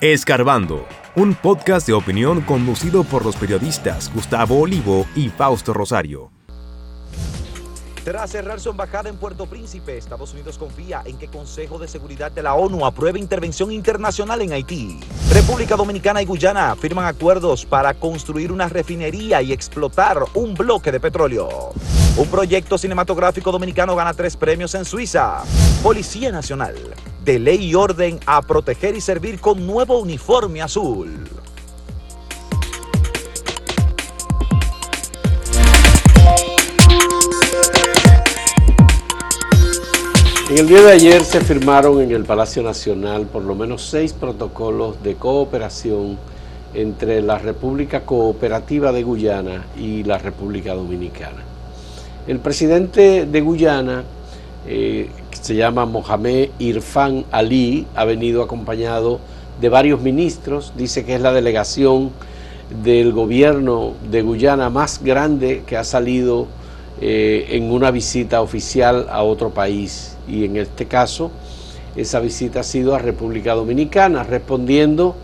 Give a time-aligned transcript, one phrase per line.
[0.00, 0.86] Escarbando,
[1.16, 6.30] un podcast de opinión conducido por los periodistas Gustavo Olivo y Fausto Rosario.
[8.04, 12.30] Tras cerrar su embajada en Puerto Príncipe, Estados Unidos confía en que Consejo de Seguridad
[12.30, 15.00] de la ONU apruebe intervención internacional en Haití.
[15.32, 21.00] República Dominicana y Guyana firman acuerdos para construir una refinería y explotar un bloque de
[21.00, 21.72] petróleo.
[22.16, 25.42] Un proyecto cinematográfico dominicano gana tres premios en Suiza.
[25.82, 26.76] Policía Nacional
[27.28, 31.28] de ley y orden a proteger y servir con nuevo uniforme azul.
[40.48, 44.14] En el día de ayer se firmaron en el Palacio Nacional por lo menos seis
[44.14, 46.18] protocolos de cooperación
[46.72, 51.44] entre la República Cooperativa de Guyana y la República Dominicana.
[52.26, 54.04] El presidente de Guyana,
[54.66, 55.10] eh,
[55.40, 59.20] se llama Mohamed Irfan Ali, ha venido acompañado
[59.60, 62.10] de varios ministros, dice que es la delegación
[62.82, 66.46] del gobierno de Guyana más grande que ha salido
[67.00, 70.16] eh, en una visita oficial a otro país.
[70.28, 71.30] Y en este caso
[71.96, 75.16] esa visita ha sido a República Dominicana, respondiendo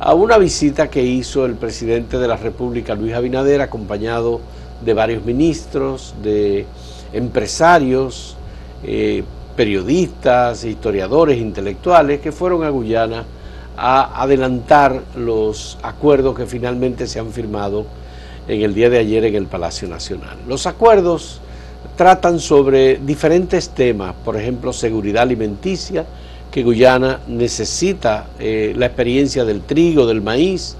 [0.00, 4.40] a una visita que hizo el presidente de la República, Luis Abinader, acompañado
[4.84, 6.66] de varios ministros, de
[7.12, 8.36] empresarios,
[8.82, 9.24] eh,
[9.56, 13.24] periodistas, historiadores, intelectuales que fueron a Guyana
[13.76, 17.86] a adelantar los acuerdos que finalmente se han firmado
[18.48, 20.36] en el día de ayer en el Palacio Nacional.
[20.46, 21.40] Los acuerdos
[21.96, 26.04] tratan sobre diferentes temas, por ejemplo, seguridad alimenticia,
[26.50, 30.76] que Guyana necesita eh, la experiencia del trigo, del maíz,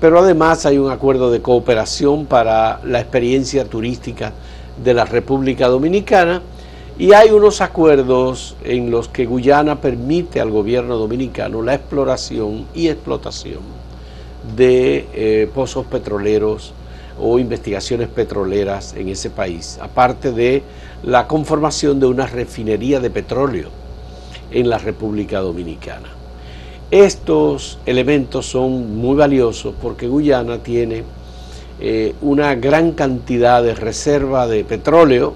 [0.00, 4.32] pero además hay un acuerdo de cooperación para la experiencia turística
[4.82, 6.42] de la República Dominicana
[6.98, 12.88] y hay unos acuerdos en los que Guyana permite al gobierno dominicano la exploración y
[12.88, 13.60] explotación
[14.56, 16.72] de eh, pozos petroleros
[17.20, 20.62] o investigaciones petroleras en ese país, aparte de
[21.02, 23.68] la conformación de una refinería de petróleo
[24.50, 26.08] en la República Dominicana.
[26.90, 31.02] Estos elementos son muy valiosos porque Guyana tiene
[31.80, 35.34] eh, una gran cantidad de reserva de petróleo,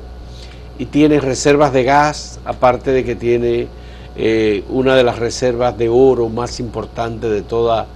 [0.81, 3.69] y tiene reservas de gas, aparte de que tiene
[4.17, 7.87] eh, una de las reservas de oro más importantes de toda,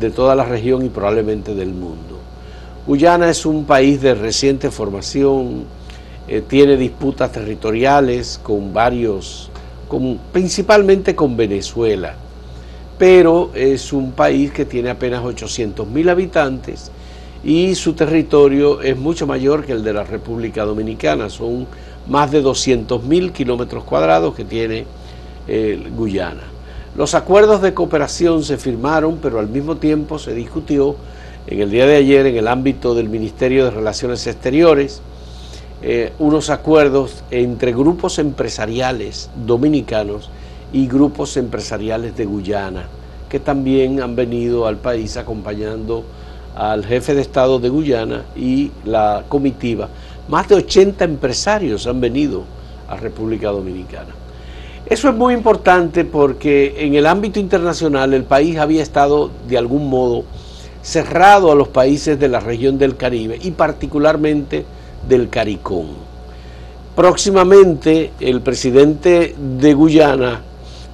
[0.00, 2.18] de toda la región y probablemente del mundo.
[2.86, 5.64] Guyana es un país de reciente formación,
[6.28, 9.50] eh, tiene disputas territoriales con varios,
[9.86, 12.14] con, principalmente con Venezuela,
[12.98, 16.90] pero es un país que tiene apenas 800 mil habitantes
[17.44, 21.66] y su territorio es mucho mayor que el de la República Dominicana, son
[22.06, 24.86] más de 200 mil kilómetros cuadrados que tiene
[25.48, 26.42] eh, Guyana.
[26.96, 30.96] Los acuerdos de cooperación se firmaron, pero al mismo tiempo se discutió
[31.46, 35.00] en el día de ayer en el ámbito del Ministerio de Relaciones Exteriores
[35.82, 40.30] eh, unos acuerdos entre grupos empresariales dominicanos
[40.74, 42.84] y grupos empresariales de Guyana,
[43.30, 46.04] que también han venido al país acompañando
[46.54, 49.88] al jefe de Estado de Guyana y la comitiva
[50.30, 52.44] más de 80 empresarios han venido
[52.88, 54.14] a República Dominicana.
[54.86, 59.90] Eso es muy importante porque en el ámbito internacional el país había estado de algún
[59.90, 60.24] modo
[60.82, 64.64] cerrado a los países de la región del Caribe y particularmente
[65.08, 65.86] del CARICOM.
[66.94, 70.42] Próximamente el presidente de Guyana,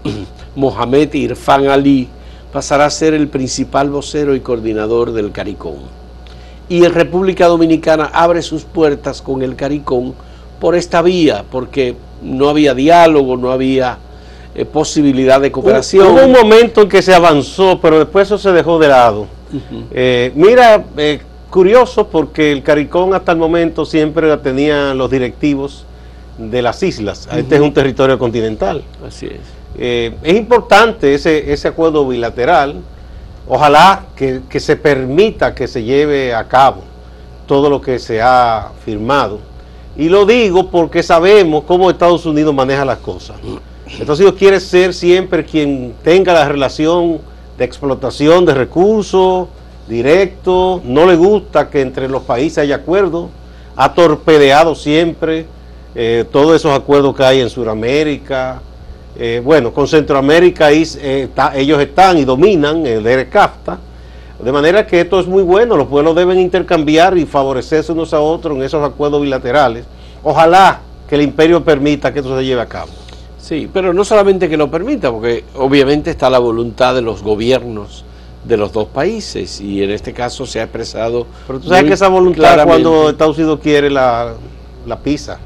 [0.56, 2.08] Mohamed Irfan Ali,
[2.52, 6.05] pasará a ser el principal vocero y coordinador del CARICOM
[6.68, 10.12] y en República Dominicana abre sus puertas con el CARICOM
[10.60, 13.98] por esta vía, porque no había diálogo, no había
[14.54, 16.08] eh, posibilidad de cooperación.
[16.08, 19.26] Hubo un momento en que se avanzó, pero después eso se dejó de lado.
[19.92, 25.84] Eh, mira, eh, curioso porque el CARICOM hasta el momento siempre tenía los directivos
[26.38, 27.28] de las islas.
[27.34, 28.82] Este es un territorio continental.
[29.06, 30.12] Así es.
[30.22, 32.82] es importante ese, ese acuerdo bilateral
[33.48, 36.82] Ojalá que, se permita que se lleve a cabo
[37.46, 39.38] todo lo que se ha firmado.
[39.96, 43.36] Y lo digo porque sabemos cómo Estados Unidos maneja las cosas.
[43.86, 47.20] Estados Unidos quiere ser siempre quien tenga la relación
[47.56, 49.48] de explotación de recursos
[49.88, 50.84] directos.
[50.84, 53.28] No le gusta que entre los países haya acuerdos.
[53.76, 55.46] Ha torpedeado siempre
[55.94, 58.60] eh, todos esos acuerdos que hay en Sudamérica,
[59.18, 63.78] eh, bueno, con Centroamérica eh, ellos están y dominan el ERCAFTA,
[64.42, 68.20] de manera que esto es muy bueno, los pueblos deben intercambiar y favorecerse unos a
[68.20, 69.86] otros en esos acuerdos bilaterales.
[70.22, 72.90] Ojalá que el imperio permita que esto se lleve a cabo.
[73.38, 78.04] Sí, pero no solamente que lo permita, porque obviamente está la voluntad de los gobiernos
[78.44, 81.26] de los dos países y en este caso se ha expresado.
[81.46, 84.34] Pero tú sabes que esa voluntad cuando Estados Unidos quiere la,
[84.86, 85.38] la pisa.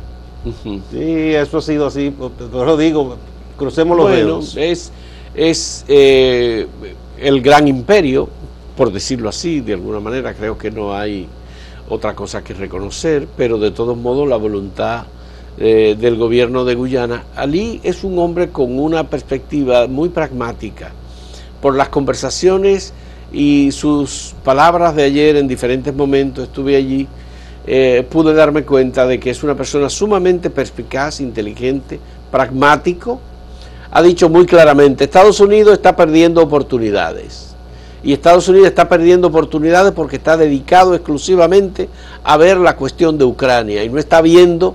[0.90, 2.32] Sí, eso ha sido así, por
[2.66, 3.16] lo digo,
[3.60, 4.56] crucemos los dedos.
[4.56, 4.90] Es,
[5.34, 6.66] es eh,
[7.18, 8.30] el gran imperio,
[8.74, 11.28] por decirlo así, de alguna manera, creo que no hay
[11.90, 15.04] otra cosa que reconocer, pero de todos modos la voluntad
[15.58, 17.24] eh, del gobierno de Guyana.
[17.36, 20.92] Ali es un hombre con una perspectiva muy pragmática.
[21.60, 22.94] Por las conversaciones
[23.30, 27.06] y sus palabras de ayer en diferentes momentos, estuve allí,
[27.66, 33.20] eh, pude darme cuenta de que es una persona sumamente perspicaz, inteligente, pragmático.
[33.92, 37.54] Ha dicho muy claramente, Estados Unidos está perdiendo oportunidades.
[38.02, 41.88] Y Estados Unidos está perdiendo oportunidades porque está dedicado exclusivamente
[42.24, 44.74] a ver la cuestión de Ucrania y no está viendo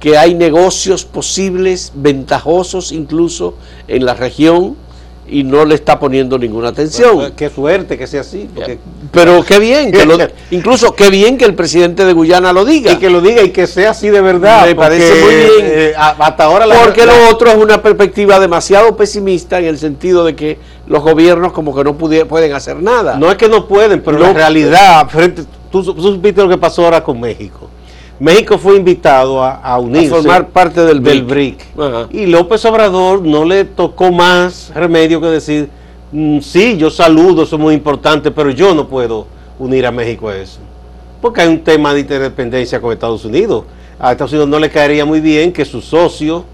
[0.00, 3.54] que hay negocios posibles, ventajosos incluso
[3.86, 4.76] en la región
[5.30, 7.32] y no le está poniendo ninguna atención.
[7.36, 8.48] qué suerte que sea así.
[9.12, 12.92] Pero qué bien, que incluso qué bien que el presidente de Guyana lo diga.
[12.92, 14.66] Y que lo diga y que sea así de verdad.
[14.66, 15.48] Me parece muy bien.
[15.62, 20.34] Eh, hasta ahora porque lo otro es una perspectiva demasiado pesimista en el sentido de
[20.34, 23.16] que los gobiernos como que no pueden hacer nada.
[23.16, 26.84] No es que no pueden, pero en realidad, frente, tú, tú supiste lo que pasó
[26.84, 27.68] ahora con México.
[28.20, 30.08] México fue invitado a, unirse.
[30.08, 31.64] A formar parte del BRIC.
[32.10, 35.68] Y López Obrador no le tocó más remedio que decir,
[36.10, 39.26] mm, sí, yo saludo, eso es muy importante, pero yo no puedo
[39.58, 40.58] unir a México a eso.
[41.20, 43.64] Porque hay un tema de interdependencia con Estados Unidos.
[43.98, 46.44] A Estados Unidos no le caería muy bien que su socio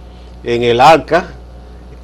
[0.43, 1.29] en el ARCA,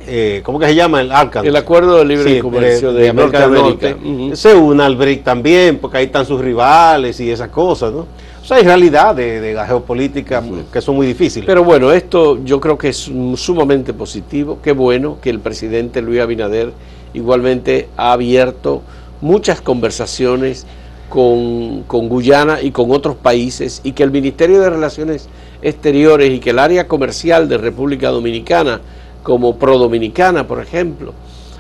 [0.07, 1.41] eh, ¿cómo que se llama el ARCA?
[1.41, 3.97] El Acuerdo de Libre Comercio de, América del Norte,
[4.35, 8.07] se una al BRIC también, porque ahí están sus rivales y esas cosas, ¿no?
[8.55, 10.43] Hay realidades de, la geopolítica
[10.73, 11.47] que son muy difíciles.
[11.47, 14.59] Pero bueno, esto yo creo que es sumamente positivo.
[14.63, 16.73] Qué bueno que el presidente Luis Abinader
[17.15, 18.83] igualmente ha abierto
[19.21, 20.67] muchas conversaciones
[21.09, 25.29] con, con, Guyana y con otros países y que el Ministerio de Relaciones
[25.63, 28.81] Exteriores y que el área comercial de República Dominicana,
[29.23, 31.13] como Pro Dominicana, por ejemplo,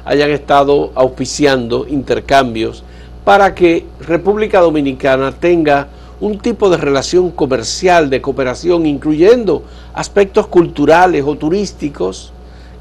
[0.04, 2.82] hayan estado auspiciando intercambios
[3.24, 5.88] para que República Dominicana tenga
[6.20, 9.62] un tipo de relación comercial, de cooperación, incluyendo
[9.94, 12.32] aspectos culturales o turísticos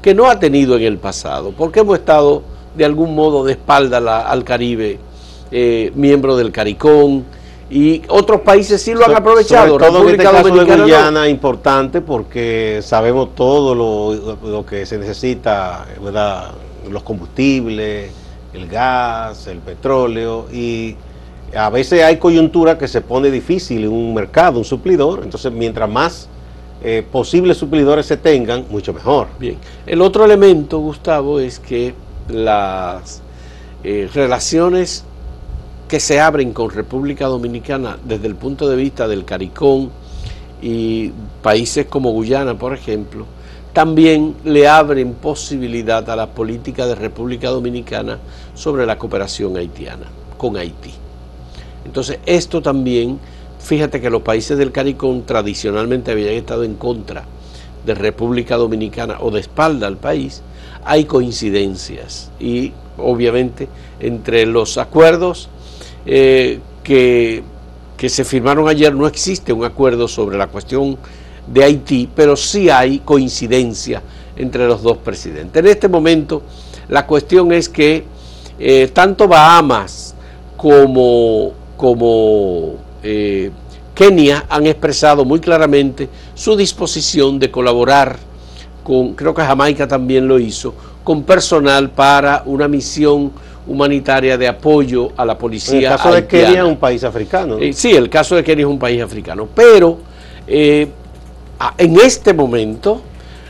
[0.02, 2.42] que no ha tenido en el pasado, porque hemos estado
[2.76, 4.98] de algún modo de espalda al Caribe,
[5.50, 7.22] eh, miembro del CARICOM,
[7.70, 9.78] y otros países sí lo han aprovechado.
[9.78, 14.98] Sobre todo en este caso de Guyana importante porque sabemos todo lo, lo que se
[14.98, 16.50] necesita, ¿verdad?
[16.88, 18.10] los combustibles,
[18.52, 20.96] el gas, el petróleo y
[21.54, 25.88] a veces hay coyuntura que se pone difícil en un mercado, un suplidor, entonces mientras
[25.90, 26.28] más
[26.82, 29.28] eh, posibles suplidores se tengan, mucho mejor.
[29.38, 29.56] Bien,
[29.86, 31.94] el otro elemento, Gustavo, es que
[32.28, 33.20] las
[33.82, 35.04] eh, relaciones
[35.88, 39.90] que se abren con República Dominicana desde el punto de vista del CARICOM
[40.62, 41.10] y
[41.42, 43.26] países como Guyana, por ejemplo,
[43.72, 48.18] también le abren posibilidad a la política de República Dominicana
[48.54, 50.06] sobre la cooperación haitiana,
[50.36, 50.99] con Haití.
[51.90, 53.18] Entonces, esto también,
[53.58, 57.24] fíjate que los países del CARICOM tradicionalmente habían estado en contra
[57.84, 60.40] de República Dominicana o de espalda al país,
[60.84, 65.48] hay coincidencias y obviamente entre los acuerdos
[66.06, 67.42] eh, que,
[67.96, 70.96] que se firmaron ayer no existe un acuerdo sobre la cuestión
[71.48, 74.00] de Haití, pero sí hay coincidencia
[74.36, 75.58] entre los dos presidentes.
[75.58, 76.42] En este momento
[76.88, 78.04] la cuestión es que
[78.60, 80.14] eh, tanto Bahamas
[80.56, 83.50] como como eh,
[83.94, 88.18] Kenia han expresado muy claramente su disposición de colaborar
[88.84, 93.32] con, creo que Jamaica también lo hizo, con personal para una misión
[93.66, 95.78] humanitaria de apoyo a la policía.
[95.78, 97.56] En el caso de Kenia es un país africano.
[97.58, 100.00] Eh, sí, el caso de Kenia es un país africano, pero
[100.46, 100.86] eh,
[101.78, 103.00] en este momento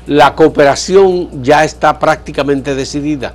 [0.07, 3.35] la cooperación ya está prácticamente decidida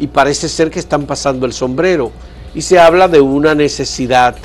[0.00, 2.10] y parece ser que están pasando el sombrero
[2.54, 4.36] y se habla de una necesidad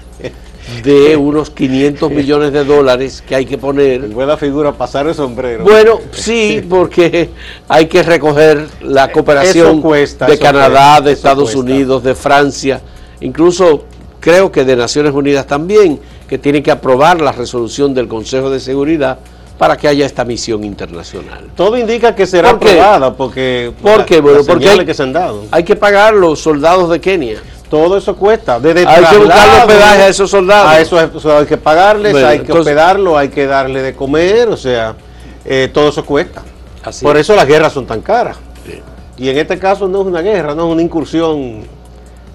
[0.84, 4.04] de unos 500 millones de dólares que hay que poner.
[4.04, 5.64] En buena figura pasar el sombrero.
[5.64, 7.30] Bueno, sí, porque
[7.68, 12.82] hay que recoger la cooperación de Canadá, de Estados Unidos, de Francia,
[13.22, 13.86] incluso
[14.20, 18.60] creo que de Naciones Unidas también, que tiene que aprobar la resolución del Consejo de
[18.60, 19.20] Seguridad
[19.58, 21.50] para que haya esta misión internacional.
[21.56, 25.46] Todo indica que será aprobada porque, porque, bueno, porque hay, que se han dado.
[25.50, 27.42] hay que pagar los soldados de Kenia.
[27.70, 28.60] Todo eso cuesta.
[28.60, 30.72] Desde hay que buscar hospedaje a esos soldados.
[30.72, 34.96] A eso, hay que pagarles, hay que hospedarlo, hay que darle de comer, o sea,
[35.44, 36.44] eh, todo eso cuesta.
[37.02, 38.38] Por eso las guerras son tan caras.
[39.18, 41.64] Y en este caso no es una guerra, no es una incursión,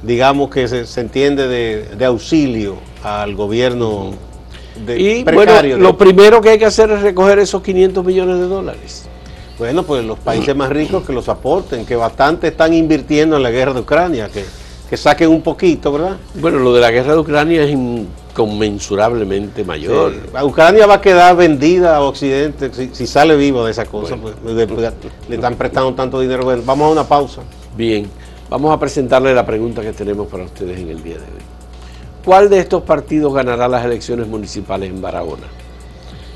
[0.02, 4.10] digamos que se, entiende de, auxilio al gobierno.
[4.84, 8.48] De, y bueno, lo primero que hay que hacer es recoger esos 500 millones de
[8.48, 9.08] dólares.
[9.58, 13.50] Bueno, pues los países más ricos que los aporten, que bastante están invirtiendo en la
[13.50, 14.44] guerra de Ucrania, que,
[14.92, 16.18] que saquen un poquito, ¿verdad?
[16.34, 20.12] Bueno, lo de la guerra de Ucrania es inconmensurablemente mayor.
[20.44, 24.18] Ucrania va a quedar vendida a Occidente si, sale vivo de esa cosa.
[24.18, 26.44] Pues, le están prestando tanto dinero.
[26.66, 27.40] vamos a una pausa.
[27.74, 28.06] Bien,
[28.50, 31.42] vamos a presentarle la pregunta que tenemos para ustedes en el día de hoy.
[32.22, 35.46] ¿Cuál de estos partidos ganará las elecciones municipales en Barahona?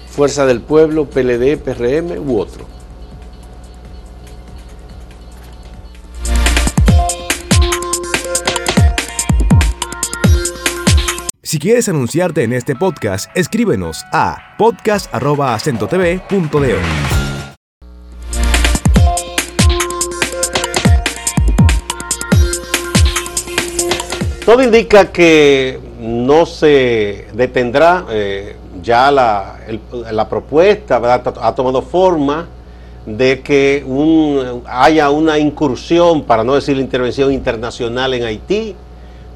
[0.08, 2.75] ¿Fuerza del Pueblo, PLD, PRM u otro?
[11.56, 16.76] Si quieres anunciarte en este podcast, escríbenos a podcast.acentotv.de.
[24.44, 29.56] Todo indica que no se detendrá, eh, ya la,
[30.28, 31.00] propuesta
[31.40, 32.48] ha tomado forma
[33.06, 33.82] de que
[34.66, 38.76] haya una incursión, para no decir intervención internacional en Haití,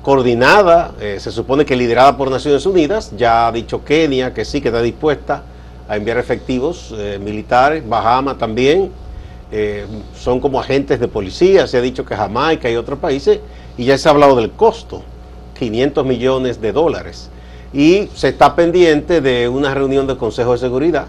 [0.03, 4.61] coordinada, eh, se supone que liderada por Naciones Unidas, ya ha dicho Kenia que sí,
[4.61, 5.43] que está dispuesta
[5.89, 8.91] a enviar efectivos eh, militares, Bahamas también,
[9.53, 9.87] eh,
[10.19, 13.41] son como agentes de policía, se ha dicho que Jamaica y otros países,
[13.77, 15.03] y ya se ha hablado del costo,
[15.59, 17.29] 500 millones de dólares,
[17.73, 21.07] y se está pendiente de una reunión del Consejo de Seguridad,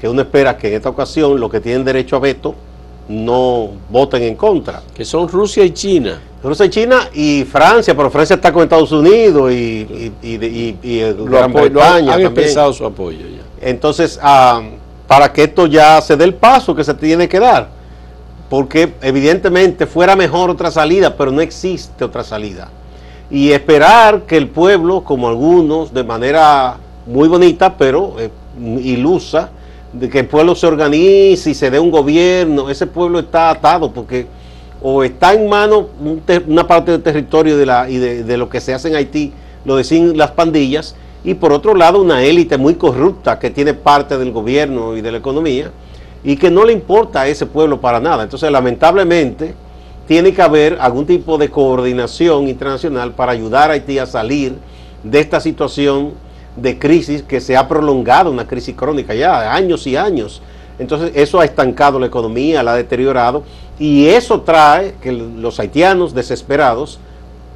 [0.00, 2.54] que uno espera que en esta ocasión los que tienen derecho a veto
[3.08, 4.82] no voten en contra.
[4.94, 6.20] Que son Rusia y China.
[6.42, 11.12] Rusia y China y Francia, pero Francia está con Estados Unidos y, y, y, y
[11.24, 12.14] Gran Bretaña.
[12.14, 13.42] Han su apoyo ya.
[13.68, 14.60] Entonces, ah,
[15.06, 17.68] para que esto ya se dé el paso que se tiene que dar,
[18.50, 22.68] porque evidentemente fuera mejor otra salida, pero no existe otra salida.
[23.30, 28.30] Y esperar que el pueblo, como algunos, de manera muy bonita, pero eh,
[28.82, 29.50] ilusa,
[29.92, 33.92] de que el pueblo se organice y se dé un gobierno, ese pueblo está atado
[33.92, 34.26] porque
[34.82, 35.88] o está en mano
[36.46, 39.32] una parte del territorio de la, y de, lo que se hace en Haití,
[39.64, 44.18] lo decían las pandillas, y por otro lado una élite muy corrupta que tiene parte
[44.18, 45.70] del gobierno y de la economía
[46.24, 48.24] y que no le importa a ese pueblo para nada.
[48.24, 49.54] Entonces, lamentablemente,
[50.06, 54.56] tiene que haber algún tipo de coordinación internacional para ayudar a Haití a salir
[55.02, 56.12] de esta situación
[56.56, 60.42] de crisis que se ha prolongado, una crisis crónica ya, años y años.
[60.78, 63.44] Entonces eso ha estancado la economía, la ha deteriorado
[63.78, 66.98] y eso trae que los haitianos desesperados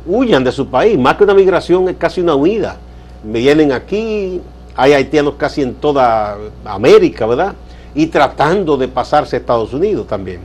[0.06, 0.98] huyan de su país.
[0.98, 2.76] Más que una migración es casi una huida.
[3.22, 4.40] Vienen aquí,
[4.74, 7.54] hay haitianos casi en toda América, ¿verdad?
[7.94, 10.40] Y tratando de pasarse a Estados Unidos también.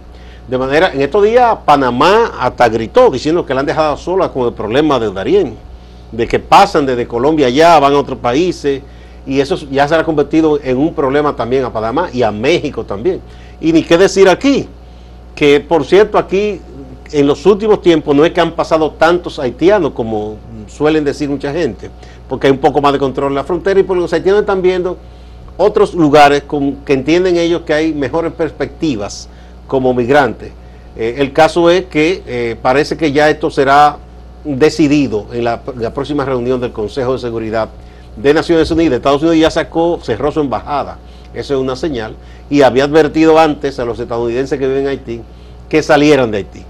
[0.47, 4.47] De manera, en estos días Panamá hasta gritó diciendo que la han dejado sola con
[4.47, 5.57] el problema de Darien
[6.11, 8.81] de que pasan desde Colombia allá, van a otros países,
[9.25, 12.83] y eso ya se ha convertido en un problema también a Panamá y a México
[12.83, 13.21] también.
[13.59, 14.67] Y ni qué decir aquí,
[15.35, 16.61] que por cierto aquí
[17.11, 21.51] en los últimos tiempos no es que han pasado tantos haitianos como suelen decir mucha
[21.51, 21.89] gente,
[22.29, 24.61] porque hay un poco más de control en la frontera y por los haitianos están
[24.61, 24.97] viendo
[25.57, 29.27] otros lugares con, que entienden ellos que hay mejores perspectivas
[29.67, 30.51] como migrantes.
[30.95, 33.97] Eh, el caso es que eh, parece que ya esto será
[34.43, 37.69] decidido en la, próxima reunión del Consejo de Seguridad
[38.15, 38.97] de Naciones Unidas.
[38.97, 40.97] Estados Unidos ya sacó, cerró su embajada.
[41.33, 42.15] Eso es una señal.
[42.49, 45.21] Y había advertido antes a los estadounidenses que viven en Haití
[45.69, 46.63] que salieran de Haití.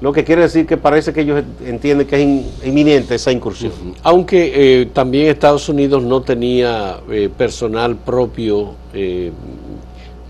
[0.00, 3.72] Lo que quiere decir que parece que ellos entienden que es inminente esa incursión.
[4.02, 9.30] Aunque eh, también Estados Unidos no tenía eh, personal propio eh,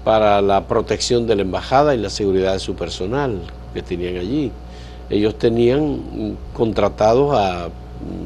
[0.02, 3.40] para la protección de la embajada y la seguridad de su personal
[3.72, 4.50] que tenían allí
[5.10, 7.68] ellos tenían contratados a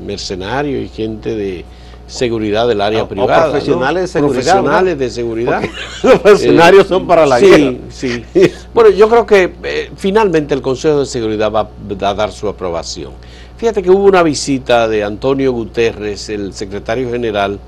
[0.06, 1.64] mercenarios y gente de
[2.06, 3.50] seguridad del área privada.
[3.50, 4.42] profesionales de seguridad.
[4.42, 5.62] Profesionales de seguridad.
[6.02, 8.24] los mercenarios son para la sí, Sí,
[8.72, 11.68] Bueno, yo creo que eh, finalmente el Consejo de Seguridad va
[12.08, 13.12] a dar su aprobación.
[13.56, 17.58] Fíjate que hubo una visita de Antonio Guterres, el secretario general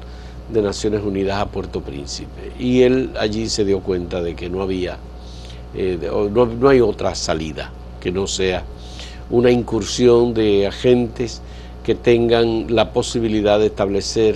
[0.52, 4.62] de Naciones Unidas a Puerto Príncipe, y él allí se dio cuenta de que no
[4.62, 4.98] había,
[5.74, 5.98] eh,
[6.32, 8.64] no hay otra salida que no sea
[9.30, 11.40] una incursión de agentes
[11.86, 14.34] que tengan la posibilidad de establecer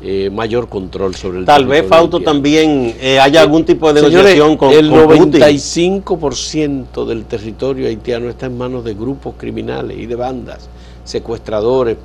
[0.00, 4.56] eh, mayor control sobre el Tal vez, Fausto, también eh, haya algún tipo de negociación
[4.56, 10.68] con El 95% del territorio haitiano está en manos de grupos criminales y de bandas,
[11.02, 11.96] secuestradores.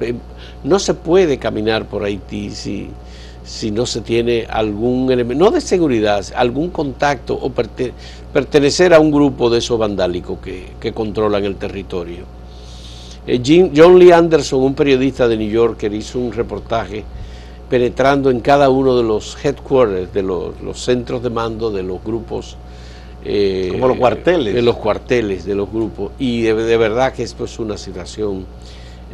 [0.64, 2.90] No se puede caminar por Haití si,
[3.46, 7.52] si no se tiene algún elemento, no de seguridad, algún contacto o
[8.34, 12.26] pertenecer a un grupo de esos vandálicos que, controlan el territorio.
[13.26, 17.04] Eh, John Lee Anderson, un periodista de New York, hizo un reportaje
[17.70, 22.58] penetrando en cada uno de los headquarters, de los, centros de mando de los grupos.
[23.26, 24.54] Eh, Como los cuarteles.
[24.54, 26.12] De los cuarteles de los grupos.
[26.20, 28.46] Y de, de verdad que esto es una situación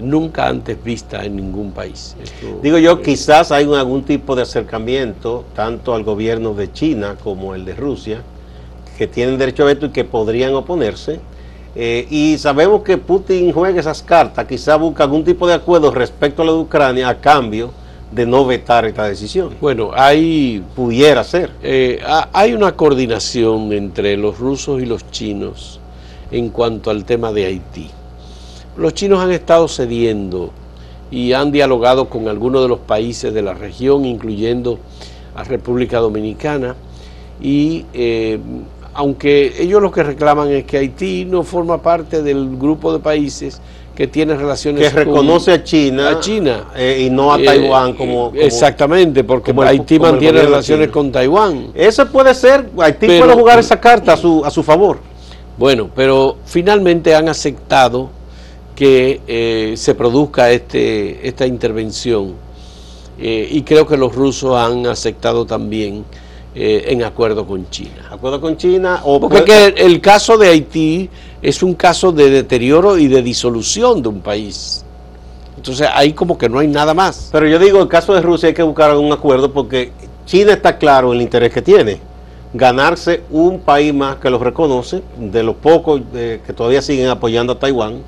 [0.01, 2.15] nunca antes vista en ningún país.
[2.61, 7.65] Digo yo, quizás hay algún tipo de acercamiento, tanto al gobierno de China como el
[7.65, 8.21] de Rusia,
[8.97, 11.19] que tienen derecho a veto y que podrían oponerse.
[11.75, 16.41] Eh, y sabemos que Putin juega esas cartas, quizás busca algún tipo de acuerdo respecto
[16.41, 17.71] a la de Ucrania a cambio
[18.11, 19.55] de no vetar esta decisión.
[19.61, 20.63] Bueno, hay...
[20.75, 21.51] Pudiera ser.
[21.61, 22.01] Eh,
[22.33, 25.79] hay una coordinación entre los rusos y los chinos
[26.31, 27.89] en cuanto al tema de Haití.
[28.77, 30.51] Los chinos han estado cediendo
[31.11, 34.79] y han dialogado con algunos de los países de la región, incluyendo
[35.35, 36.75] a República Dominicana,
[37.41, 38.39] y eh,
[38.93, 43.61] aunque ellos lo que reclaman es que Haití no forma parte del grupo de países
[43.95, 46.67] que tiene relaciones que reconoce a China, a China.
[46.75, 51.71] eh, y no a Taiwán como, exactamente porque Haití mantiene relaciones con Taiwán.
[51.73, 54.99] Eso puede ser Haití puede jugar esa carta a su a su favor.
[55.57, 58.09] Bueno pero finalmente han aceptado
[58.79, 62.35] que eh, se produzca este, esta intervención.
[63.19, 66.05] Eh, y creo que los rusos han aceptado también
[66.61, 68.09] eh, en acuerdo con China.
[68.11, 68.99] ¿Acuerdo con China?
[69.05, 71.09] O Porque el caso de Haití
[71.41, 74.83] es un caso de deterioro y de disolución de un país.
[75.55, 77.29] Entonces ahí como que no hay nada más.
[77.31, 79.93] Pero yo digo, el caso de Rusia hay que buscar un acuerdo porque
[80.25, 82.01] China está claro el interés que tiene.
[82.53, 87.59] Ganarse un país más que los reconoce, de los pocos que todavía siguen apoyando a
[87.59, 88.01] Taiwán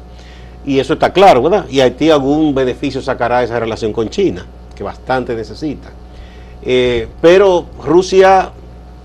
[0.65, 1.67] y eso está claro, ¿verdad?
[1.69, 6.00] Y Haití algún beneficio sacará de esa relación con China, que bastante necesita.
[6.63, 8.51] Eh, pero Rusia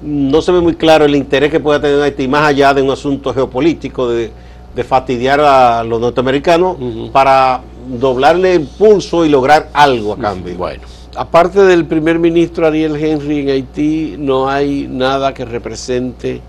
[0.02, 2.90] no se ve muy claro el interés que pueda tener Haití, más allá de un
[2.90, 4.30] asunto geopolítico, de,
[4.86, 6.76] fastidiar a los norteamericanos
[7.10, 7.62] para
[7.98, 10.54] doblarle el pulso y lograr algo a cambio.
[10.54, 10.82] Bueno,
[11.14, 16.42] aparte del primer ministro Ariel Henry en Haití, no hay nada que represente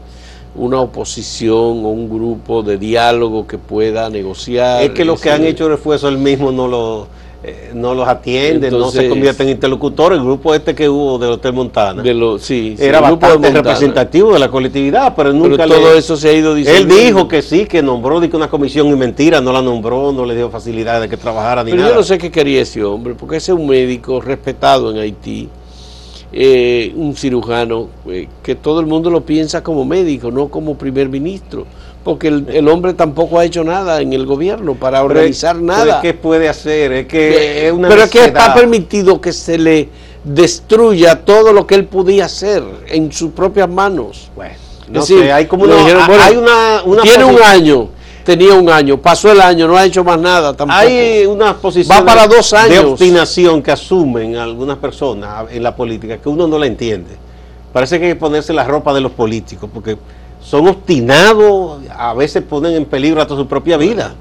[0.56, 4.84] una oposición o un grupo de diálogo que pueda negociar.
[4.84, 7.08] Es que los que han hecho refuerzo el mismo no lo
[7.50, 10.20] eh, no los atienden, no se convierten en interlocutores.
[10.20, 14.40] El grupo este que hubo del Hotel Montana de lo, sí, era bastante representativo de
[14.40, 16.94] la colectividad, pero nunca todo eso se ha ido diciendo.
[16.94, 20.36] Él dijo que sí, que nombró una comisión y mentira, no la nombró, no le
[20.36, 23.38] dio facilidad de que trabajara ni pero Yo no sé qué quería ese hombre, porque
[23.38, 25.50] ese es un médico respetado en Haití
[26.32, 31.10] eh, un cirujano, eh, que todo el mundo lo piensa como médico, no como primer
[31.10, 31.66] ministro,
[32.04, 36.02] porque el, hombre tampoco ha hecho nada en el gobierno para organizar nada.
[36.02, 36.92] ¿Qué puede hacer?
[36.92, 39.90] Es que eh, pero es que está permitido que se le
[40.24, 44.30] destruya todo lo que él podía hacer en sus propias manos.
[44.36, 44.56] Bueno,
[44.90, 47.90] no sé, hay como hay una, tiene un año
[48.28, 50.78] tenía un año, pasó el año, no ha hecho más nada tampoco.
[50.78, 52.70] Hay una posición para dos años.
[52.70, 57.16] de obstinación que asumen algunas personas en la política que uno no la entiende.
[57.72, 59.98] Parece que hay que ponerse la ropa de los políticos porque
[60.44, 64.14] son obstinados, a veces ponen en peligro hasta su propia vida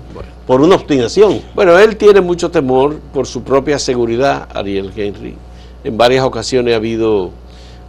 [0.47, 1.40] por una obstinación.
[1.57, 5.35] Bueno, él tiene mucho temor por su propia seguridad, Ariel Henry.
[5.83, 7.33] En varias ocasiones ha habido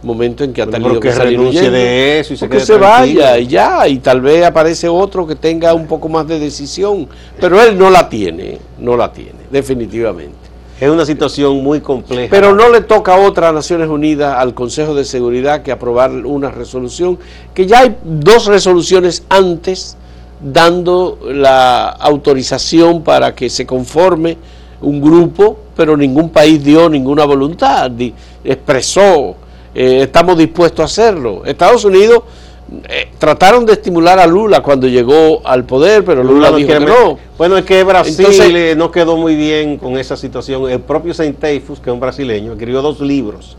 [0.02, 3.46] momento en que ha tenido que, salir de eso y se, que se vaya y
[3.48, 7.08] ya y tal vez aparece otro que tenga un poco más de decisión
[7.40, 10.48] pero él no la tiene no la tiene definitivamente.
[10.80, 12.28] Es una situación muy compleja.
[12.30, 16.50] Pero no le toca a otras Naciones Unidas al Consejo de Seguridad que aprobar una
[16.50, 17.18] resolución
[17.52, 19.96] que ya hay dos resoluciones antes
[20.40, 24.36] dando la autorización para que se conforme
[24.80, 27.90] un grupo pero ningún país dio ninguna voluntad
[28.44, 29.34] expresó
[29.80, 31.44] eh, estamos dispuestos a hacerlo.
[31.44, 32.22] Estados Unidos
[32.88, 37.16] eh, trataron de estimular a Lula cuando llegó al poder, pero Lula, dijo que no.
[37.38, 40.68] Bueno, es que Brasil no quedó muy bien con esa situación.
[40.68, 43.56] El propio Saint Teifus, que es un brasileño, escribió dos libros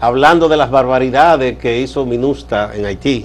[0.00, 3.24] hablando de las barbaridades que hizo Minusta en Haití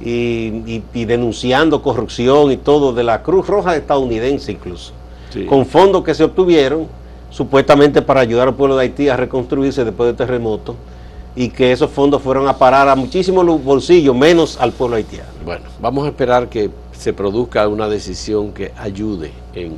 [0.00, 4.94] y, denunciando corrupción y todo de la Cruz Roja estadounidense incluso,
[5.46, 6.86] con fondos que se obtuvieron
[7.28, 10.74] supuestamente para ayudar al pueblo de Haití a reconstruirse después del terremoto
[11.36, 15.28] y que esos fondos fueron a parar a muchísimos bolsillos, menos al pueblo haitiano.
[15.44, 19.74] Bueno, vamos a esperar que se produzca una decisión que ayude en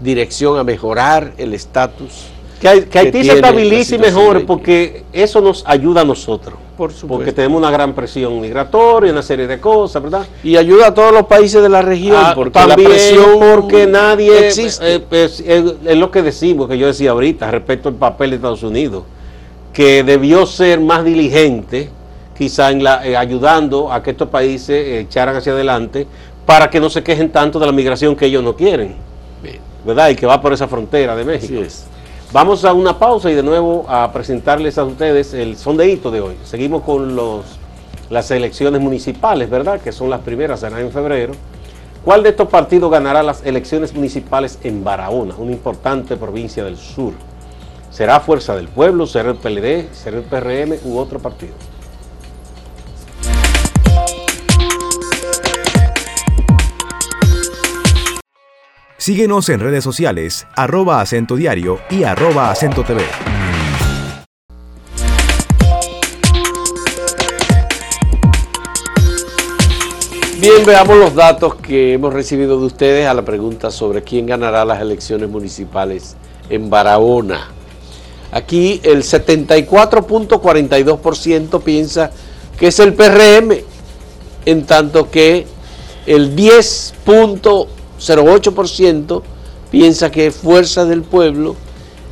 [0.00, 2.26] dirección a mejorar el estatus.
[2.60, 6.58] Que, Haití se estabilice y mejore porque eso nos ayuda a nosotros.
[6.76, 7.16] Por supuesto.
[7.16, 10.26] Porque tenemos una gran presión migratoria, una serie de cosas, ¿verdad?
[10.42, 12.16] Y ayuda a todos los países de la región.
[12.18, 14.46] Ah, porque también la presión porque nadie...
[14.46, 14.94] Existe.
[14.94, 18.62] Eh, pues, es lo que decimos, que yo decía ahorita, respecto al papel de Estados
[18.62, 19.04] Unidos
[19.76, 21.90] que debió ser más diligente,
[22.34, 26.06] quizá en la, eh, ayudando a que estos países eh, echaran hacia adelante
[26.46, 28.96] para que no se quejen tanto de la migración que ellos no quieren,
[29.84, 30.08] ¿verdad?
[30.08, 31.60] Y que va por esa frontera de México.
[32.32, 36.36] Vamos a una pausa y de nuevo a presentarles a ustedes el sondeíto de hoy.
[36.44, 37.44] Seguimos con los,
[38.08, 39.78] las elecciones municipales, ¿verdad?
[39.78, 41.34] Que son las primeras, serán en febrero.
[42.02, 47.12] ¿Cuál de estos partidos ganará las elecciones municipales en Barahona, una importante provincia del sur?
[47.96, 51.54] ¿Será Fuerza del Pueblo, será el PLD, será el PRM u otro partido?
[58.98, 63.02] Síguenos en redes sociales, arroba acento diario y arroba acento TV.
[70.38, 74.66] Bien, veamos los datos que hemos recibido de ustedes a la pregunta sobre quién ganará
[74.66, 76.14] las elecciones municipales
[76.50, 77.55] en Barahona.
[78.32, 82.10] Aquí el 74.42% piensa
[82.58, 83.52] que es el PRM,
[84.46, 85.46] en tanto que
[86.06, 89.22] el 10.08%
[89.70, 91.56] piensa que es Fuerza del Pueblo,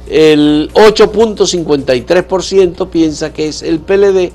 [0.09, 4.31] el 8.53% piensa que es el PLD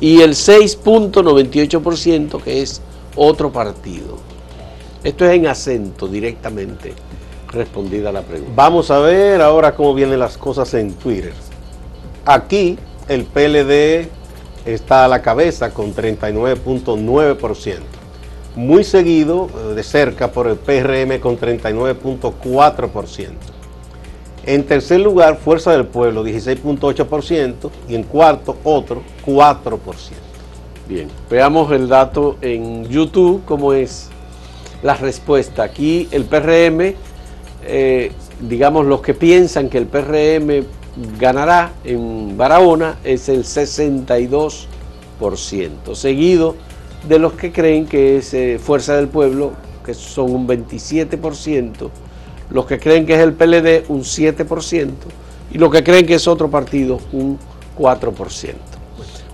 [0.00, 2.80] y el 6.98% que es
[3.16, 4.16] otro partido.
[5.04, 6.94] Esto es en acento directamente
[7.52, 8.52] respondida la pregunta.
[8.54, 11.32] Vamos a ver ahora cómo vienen las cosas en Twitter.
[12.24, 14.08] Aquí el PLD
[14.66, 17.78] está a la cabeza con 39.9%.
[18.56, 23.28] Muy seguido eh, de cerca por el PRM con 39.4%.
[24.44, 27.70] En tercer lugar, Fuerza del Pueblo, 16.8%.
[27.88, 29.78] Y en cuarto, otro, 4%.
[30.88, 34.08] Bien, veamos el dato en YouTube, cómo es
[34.82, 35.64] la respuesta.
[35.64, 36.94] Aquí el PRM
[37.68, 40.64] eh, digamos, los que piensan que el PRM
[41.18, 46.56] ganará en Barahona es el 62%, seguido
[47.06, 49.52] de los que creen que es eh, Fuerza del Pueblo,
[49.84, 51.90] que son un 27%,
[52.50, 54.90] los que creen que es el PLD, un 7%,
[55.50, 57.38] y los que creen que es otro partido, un
[57.78, 58.54] 4%.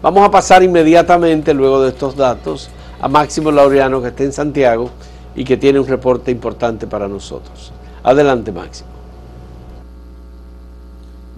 [0.02, 2.68] Vamos a pasar inmediatamente, luego de estos datos,
[3.00, 4.90] a Máximo Laureano, que está en Santiago
[5.34, 7.72] y que tiene un reporte importante para nosotros.
[8.04, 8.90] Adelante, Máximo.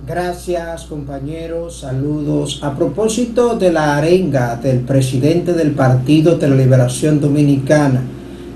[0.06, 2.60] Gracias compañeros, saludos.
[2.62, 8.02] A propósito de la arenga del presidente del Partido de la Liberación Dominicana,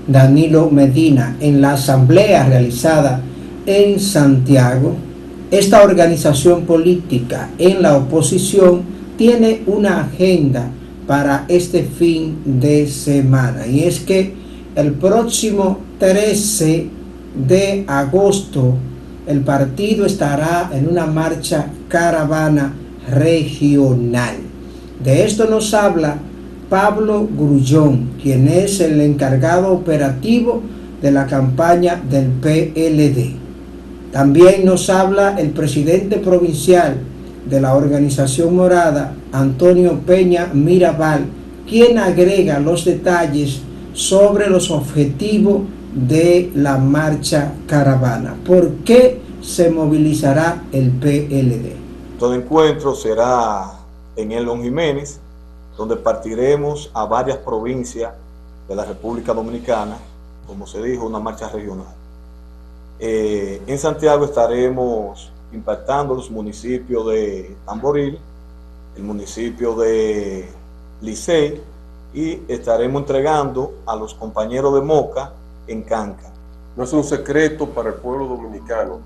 [0.07, 3.21] Danilo Medina, en la asamblea realizada
[3.65, 4.95] en Santiago,
[5.49, 8.83] esta organización política en la oposición
[9.17, 10.69] tiene una agenda
[11.07, 14.33] para este fin de semana y es que
[14.75, 17.00] el próximo 13
[17.35, 18.75] de agosto
[19.27, 22.73] el partido estará en una marcha caravana
[23.09, 24.35] regional.
[25.03, 26.17] De esto nos habla
[26.69, 30.61] Pablo Grullón, quien es el encargado operativo
[31.01, 33.35] de la campaña del PLD.
[34.11, 36.97] También nos habla el presidente provincial
[37.49, 41.25] de la organización morada, Antonio Peña Mirabal,
[41.67, 43.61] quien agrega los detalles
[43.93, 45.61] sobre los objetivos
[45.93, 48.35] de la marcha caravana.
[48.45, 51.75] ¿Por qué se movilizará el PLD?
[52.19, 53.71] Todo encuentro será
[54.15, 55.19] en el Don Jiménez,
[55.77, 58.13] donde partiremos a varias provincias
[58.67, 59.97] de la República Dominicana,
[60.47, 61.93] como se dijo, una marcha regional.
[62.99, 68.19] Eh, en Santiago estaremos impactando los municipios de Tamboril,
[68.95, 70.47] el municipio de
[71.01, 71.61] Licey,
[72.13, 75.33] y estaremos entregando a los compañeros de Moca
[75.71, 76.31] en Canca.
[76.75, 78.99] No es un secreto para el pueblo dominicano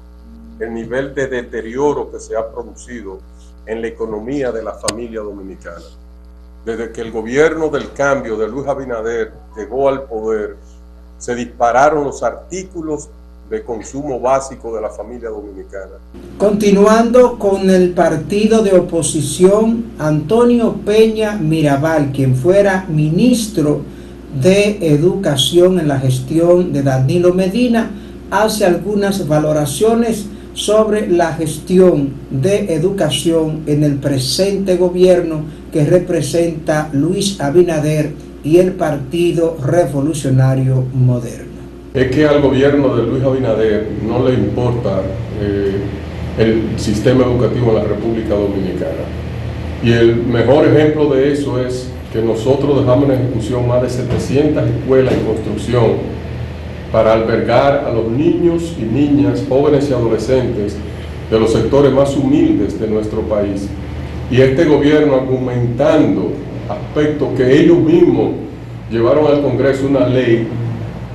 [0.59, 3.19] el nivel de deterioro que se ha producido
[3.65, 5.83] en la economía de la familia dominicana.
[6.65, 10.55] Desde que el gobierno del cambio de Luis Abinader llegó al poder,
[11.17, 13.09] se dispararon los artículos
[13.49, 15.97] de consumo básico de la familia dominicana.
[16.37, 23.81] Continuando con el partido de oposición, Antonio Peña Mirabal, quien fuera ministro
[24.41, 27.91] de Educación en la gestión de Danilo Medina
[28.31, 37.39] hace algunas valoraciones sobre la gestión de educación en el presente gobierno que representa Luis
[37.41, 41.55] Abinader y el Partido Revolucionario Moderno.
[41.93, 45.01] Es que al gobierno de Luis Abinader no le importa
[45.41, 45.81] eh,
[46.37, 49.05] el sistema educativo en la República Dominicana.
[49.83, 54.63] Y el mejor ejemplo de eso es que nosotros dejamos en ejecución más de 700
[54.69, 55.83] escuelas en construcción
[56.89, 60.77] para albergar a los niños y niñas, jóvenes y adolescentes
[61.29, 63.67] de los sectores más humildes de nuestro país.
[64.31, 66.31] y este gobierno argumentando
[66.69, 68.31] aspectos que ellos mismos
[68.89, 70.47] llevaron al Congreso una ley,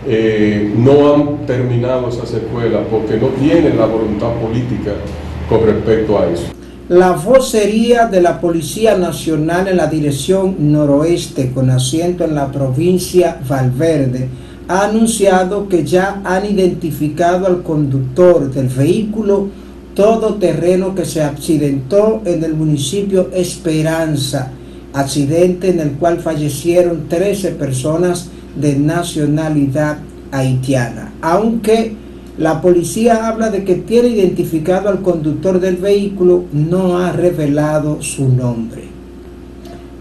[0.06, 4.92] eh, no han terminado esas escuelas porque no tienen la voluntad política
[5.48, 6.59] con respecto a eso.
[6.90, 13.38] La vocería de la Policía Nacional en la dirección noroeste, con asiento en la provincia
[13.48, 14.28] Valverde,
[14.66, 19.50] ha anunciado que ya han identificado al conductor del vehículo
[19.94, 24.50] todoterreno que se accidentó en el municipio Esperanza,
[24.92, 29.98] accidente en el cual fallecieron 13 personas de nacionalidad
[30.32, 31.12] haitiana.
[31.20, 31.94] Aunque
[32.40, 38.30] la policía habla de que tiene identificado al conductor del vehículo, no ha revelado su
[38.30, 38.84] nombre.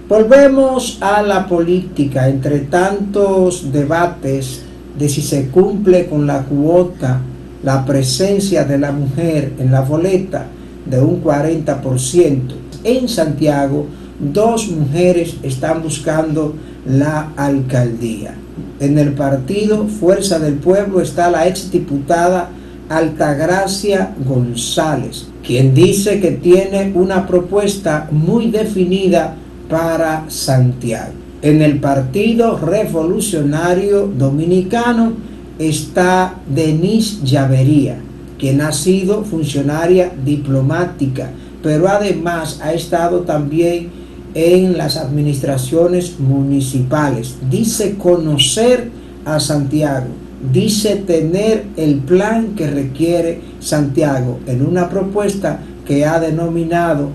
[0.08, 4.62] Volvemos a la política, entre tantos debates
[4.97, 7.19] de si se cumple con la cuota,
[7.62, 10.45] la presencia de la mujer en la boleta
[10.89, 12.39] de un 40%.
[12.86, 13.86] En Santiago,
[14.17, 16.54] dos mujeres están buscando
[16.89, 18.34] la alcaldía.
[18.80, 22.49] En el partido Fuerza del Pueblo está la exdiputada
[22.89, 29.36] Altagracia González, quien dice que tiene una propuesta muy definida
[29.69, 31.13] para Santiago.
[31.43, 35.13] En el Partido Revolucionario Dominicano
[35.60, 37.99] está Denise Llavería,
[38.39, 41.30] quien ha sido funcionaria diplomática,
[41.62, 43.98] pero además ha estado también
[44.33, 47.35] en las administraciones municipales.
[47.49, 48.89] Dice conocer
[49.25, 50.07] a Santiago,
[50.51, 57.09] dice tener el plan que requiere Santiago en una propuesta que ha denominado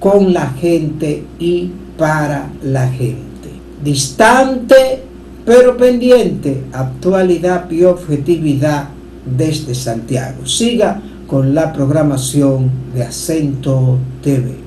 [0.00, 3.24] con la gente y para la gente.
[3.82, 5.04] Distante
[5.44, 8.88] pero pendiente, actualidad y objetividad
[9.36, 10.46] desde Santiago.
[10.46, 14.63] Siga con la programación de Acento TV.